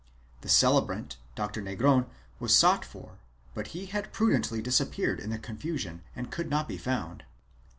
The 0.41 0.49
celebrant, 0.49 1.17
Dr. 1.35 1.61
Negron, 1.61 2.07
was 2.39 2.55
sought 2.55 2.83
for, 2.83 3.19
but 3.53 3.67
he 3.67 3.85
had 3.85 4.11
prudently 4.11 4.59
disappeared 4.59 5.19
in 5.19 5.29
the 5.29 5.37
confusion 5.37 6.01
and 6.15 6.31
could 6.31 6.49
not 6.49 6.67
be 6.67 6.79
found. 6.79 7.23